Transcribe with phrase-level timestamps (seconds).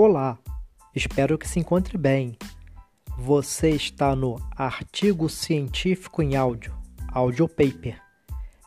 [0.00, 0.38] Olá,
[0.94, 2.38] espero que se encontre bem.
[3.18, 6.72] Você está no Artigo Científico em Áudio,
[7.08, 8.00] Audio Paper,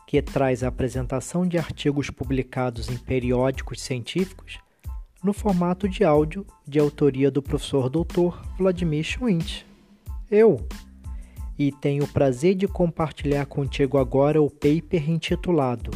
[0.06, 4.58] que traz a apresentação de artigos publicados em periódicos científicos
[5.24, 8.36] no formato de áudio de autoria do professor Dr.
[8.58, 9.64] Vladimir Schwint.
[10.30, 10.68] Eu.
[11.58, 15.92] E tenho o prazer de compartilhar contigo agora o paper intitulado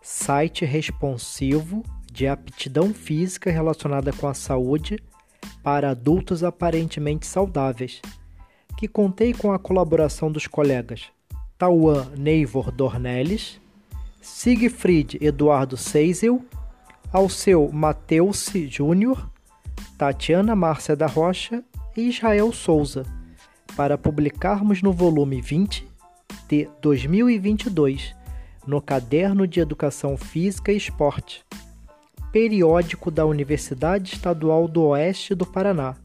[0.00, 4.98] Site Responsivo de aptidão física relacionada com a saúde
[5.62, 8.00] para adultos aparentemente saudáveis,
[8.76, 11.04] que contei com a colaboração dos colegas
[11.56, 13.60] Tauan Neivor Dornelles,
[14.20, 16.42] Siegfried Eduardo Seisel,
[17.12, 19.30] Alceu Mateus Júnior,
[19.98, 21.62] Tatiana Márcia da Rocha
[21.96, 23.04] e Israel Souza,
[23.76, 25.86] para publicarmos no volume 20
[26.48, 28.14] de 2022,
[28.66, 31.44] no Caderno de Educação Física e Esporte,
[32.32, 35.96] periódico da Universidade Estadual do Oeste do Paraná,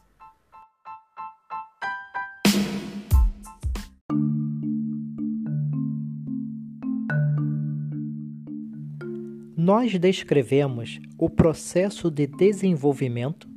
[9.55, 13.49] Nós descrevemos o processo de desenvolvimento,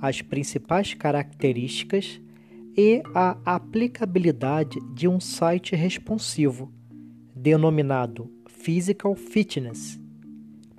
[0.00, 2.20] as principais características
[2.76, 6.72] e a aplicabilidade de um site responsivo,
[7.34, 10.00] denominado Physical Fitness,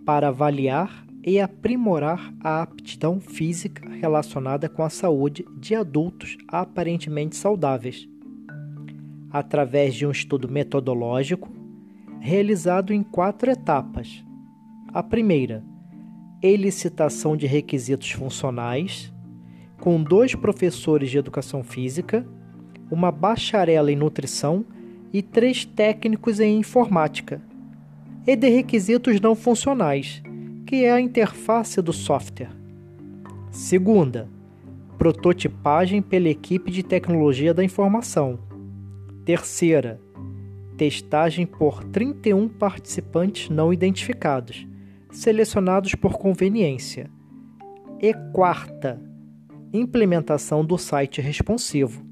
[0.05, 8.07] para avaliar e aprimorar a aptidão física relacionada com a saúde de adultos aparentemente saudáveis,
[9.29, 11.51] através de um estudo metodológico
[12.19, 14.23] realizado em quatro etapas.
[14.93, 15.63] A primeira,
[16.41, 19.13] elicitação de requisitos funcionais,
[19.79, 22.25] com dois professores de educação física,
[22.89, 24.65] uma bacharela em nutrição
[25.13, 27.41] e três técnicos em informática,
[28.25, 30.21] e de requisitos não funcionais
[30.69, 32.51] que é a interface do software.
[33.49, 34.29] Segunda,
[34.99, 38.37] prototipagem pela equipe de tecnologia da informação.
[39.25, 39.99] Terceira,
[40.77, 44.67] testagem por 31 participantes não identificados,
[45.09, 47.09] selecionados por conveniência.
[47.99, 49.01] E quarta,
[49.73, 52.05] implementação do site responsivo,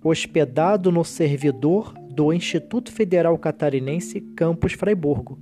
[0.00, 5.40] hospedado no servidor do Instituto Federal Catarinense Campus Freiburgo,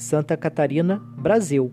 [0.00, 1.70] Santa Catarina, Brasil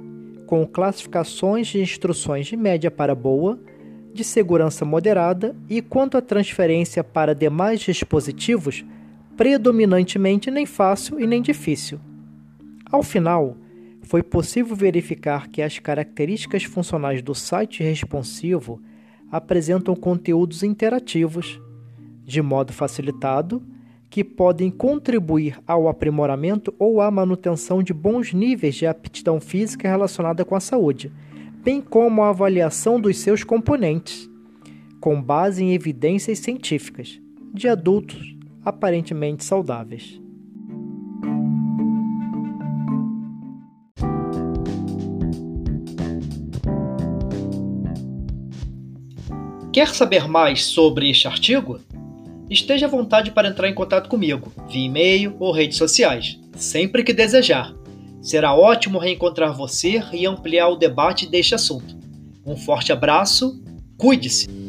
[0.47, 3.59] com classificações de instruções de média para boa,
[4.13, 8.85] de segurança moderada e quanto à transferência para demais dispositivos,
[9.35, 11.99] predominantemente nem fácil e nem difícil.
[12.93, 13.57] Ao final,
[14.03, 18.79] foi possível verificar que as características funcionais do site responsivo
[19.35, 21.61] apresentam conteúdos interativos,
[22.25, 23.61] de modo facilitado
[24.09, 30.45] que podem contribuir ao aprimoramento ou à manutenção de bons níveis de aptidão física relacionada
[30.45, 31.11] com a saúde,
[31.65, 34.31] bem como a avaliação dos seus componentes,
[35.01, 37.21] com base em evidências científicas,
[37.53, 40.24] de adultos aparentemente saudáveis.
[49.75, 51.81] Quer saber mais sobre este artigo?
[52.49, 57.13] Esteja à vontade para entrar em contato comigo, via e-mail ou redes sociais, sempre que
[57.13, 57.75] desejar.
[58.23, 61.97] Será ótimo reencontrar você e ampliar o debate deste assunto.
[62.47, 63.61] Um forte abraço,
[63.99, 64.64] cuide-se!